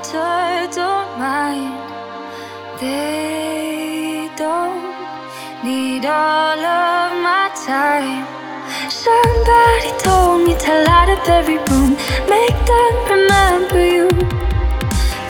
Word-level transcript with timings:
matter, 0.00 0.72
don't 0.74 1.18
mind. 1.18 1.76
They 2.80 4.30
don't 4.36 4.94
need 5.64 6.06
all 6.06 6.58
of 6.58 7.22
my 7.22 7.50
time. 7.66 8.26
Somebody 8.90 9.90
told 9.98 10.46
me 10.46 10.56
to 10.56 10.72
light 10.84 11.10
up 11.10 11.28
every 11.28 11.58
room, 11.68 11.96
make 12.28 12.58
them 12.70 12.94
remember 13.14 13.84
you. 13.96 14.08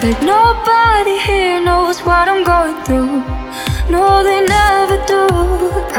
But 0.00 0.16
nobody 0.22 1.18
here 1.18 1.60
knows 1.62 2.00
what 2.00 2.28
I'm 2.28 2.44
going 2.44 2.78
through. 2.84 3.22
No, 3.90 4.22
they 4.22 4.40
never 4.46 4.98
do. 5.06 5.26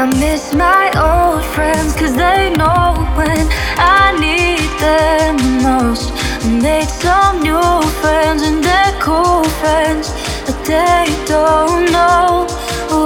I 0.00 0.06
miss 0.18 0.54
my 0.54 0.84
old 0.96 1.44
friends, 1.54 1.94
cause 1.94 2.14
they 2.16 2.50
know 2.56 2.94
when 3.16 3.46
I 3.76 4.16
need 4.18 4.68
them 4.80 5.36
the 5.36 5.52
most. 5.68 6.10
I 6.44 6.48
made 6.60 6.88
some 6.88 7.42
new 7.42 7.91
friends, 8.02 8.42
and 8.42 8.58
they're 8.66 8.96
cool 9.00 9.44
friends, 9.62 10.06
but 10.46 10.58
they 10.64 11.06
don't 11.26 11.84
know 11.96 12.46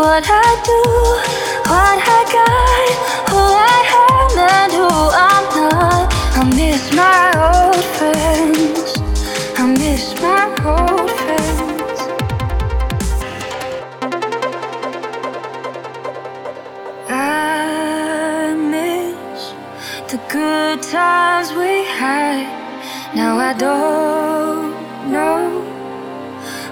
what 0.01 0.25
I 0.47 0.51
do, 0.71 0.83
what 1.73 1.99
I 2.19 2.21
got, 2.37 2.89
who 3.31 3.43
I 3.75 3.79
am, 4.07 4.33
and 4.57 4.73
who 4.79 4.91
I'm 5.29 5.45
not. 5.61 6.05
I 6.41 6.43
miss 6.61 6.83
my 7.03 7.25
old 7.51 7.85
friends. 7.99 8.89
I 9.61 9.65
miss 9.83 10.05
my 10.25 10.45
old 10.75 11.11
friends. 11.21 11.99
I 17.09 18.55
miss 18.75 19.41
the 20.11 20.19
good 20.37 20.79
times 20.83 21.49
we 21.61 21.73
had. 22.01 22.47
Now 23.15 23.39
I 23.39 23.53
don't 23.55 24.86
know 25.07 25.63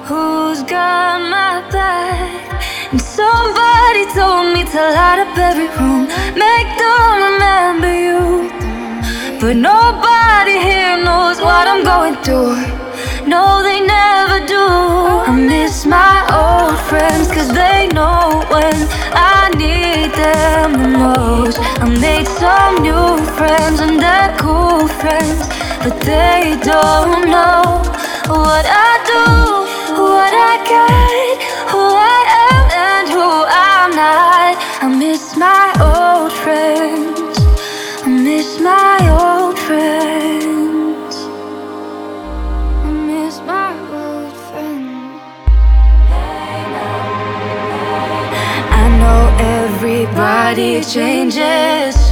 who's 0.05 0.63
got 0.65 1.21
my 1.31 1.63
back. 1.71 2.63
And 2.91 3.01
somebody 3.01 4.05
told 4.13 4.53
me 4.55 4.65
to 4.65 4.81
light 4.99 5.21
up 5.25 5.39
every 5.39 5.69
room, 5.79 6.07
make 6.35 6.71
them 6.83 7.11
remember 7.27 7.93
you. 8.07 8.51
But 9.41 9.57
nobody 9.57 10.59
here 10.59 10.97
knows 11.03 11.41
what 11.41 11.69
I'm 11.69 11.85
going 11.85 12.17
through. 12.25 12.57
No, 13.27 13.63
they 13.63 13.81
never 13.81 14.45
do. 14.47 14.67
I 15.31 15.33
miss 15.33 15.87
my 15.87 16.17
old 16.43 16.79
friends, 16.89 17.29
cause 17.29 17.51
they 17.53 17.89
know 17.89 18.45
when 18.51 18.75
I 19.15 19.51
need 19.57 20.11
them 20.13 20.73
the 20.83 20.89
most. 20.99 21.59
I 21.81 21.89
made 21.89 22.27
some 22.27 22.83
new 22.83 23.17
friends, 23.39 23.81
and 23.81 24.01
they're 24.01 24.35
cool 24.39 24.89
friends, 24.89 25.49
but 25.83 26.01
they 26.01 26.59
don't 26.63 27.29
know 27.29 27.85
what 28.29 28.65
I 28.67 28.93
do, 29.05 30.03
what 30.03 30.33
I 30.33 30.57
got, 30.73 31.43
who 31.71 31.79
I 31.79 32.21
am, 32.49 32.65
and 32.73 33.09
who 33.15 33.29
I'm 33.69 33.91
not. 33.91 34.57
I 34.83 34.89
miss 34.89 35.37
my 35.37 35.67
old 35.93 36.33
friends. 36.33 37.39
I 38.03 38.09
miss 38.09 38.61
my 38.61 38.97
old 39.21 39.59
friends. 39.59 41.17
I 42.85 42.91
miss 43.11 43.41
my 43.41 43.73
old 43.93 44.37
friends. 44.49 45.21
I 48.73 48.85
know 49.01 49.23
everybody 49.61 50.83
changes. 50.83 52.04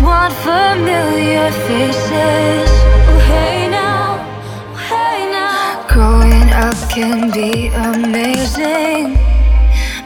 Want 0.00 0.32
familiar 0.34 1.50
faces. 1.68 2.70
Oh, 3.08 3.18
hey 3.28 3.68
now, 3.68 4.18
oh, 4.18 4.76
hey 4.88 5.30
now. 5.30 5.86
Growing 5.88 6.50
up 6.64 6.76
can 6.90 7.30
be 7.30 7.68
amazing. 7.68 9.16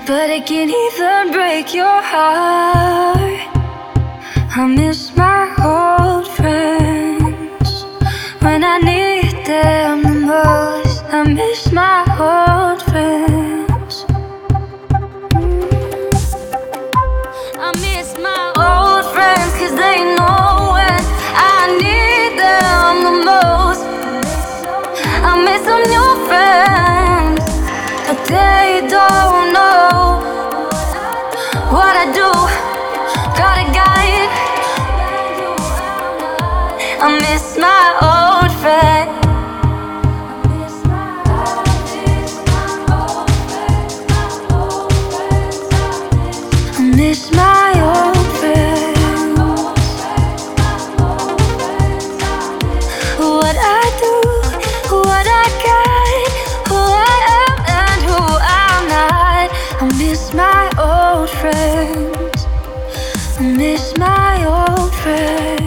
But 0.07 0.31
it 0.31 0.47
can 0.47 0.69
even 0.71 1.33
break 1.33 1.75
your 1.75 2.03
heart. 2.13 3.41
I 4.57 4.67
miss 4.67 5.15
my 5.17 5.47
old 5.63 6.27
friends 6.37 7.85
when 8.41 8.65
I 8.65 8.79
need 8.79 9.47
them 9.47 10.03
the 10.03 10.15
most. 10.35 11.05
I 11.13 11.23
miss 11.23 11.73
my 11.73 12.10
they 28.31 28.87
don't 28.89 29.53
know 29.53 30.23
what 31.75 31.95
I 32.03 32.07
do. 32.21 32.31
Got 33.39 33.57
a 33.63 33.67
guide. 33.79 34.33
I 37.05 37.07
miss 37.25 37.47
my 37.67 37.85
old 38.11 38.53
friend. 38.63 39.11
I 46.79 46.83
miss 46.97 47.33
my 47.33 47.50
I 59.83 59.87
miss 59.97 60.35
my 60.35 60.69
old 60.77 61.31
friends. 61.31 62.45
I 63.39 63.55
miss 63.57 63.97
my 63.97 64.45
old 64.45 64.95
friends. 64.97 65.60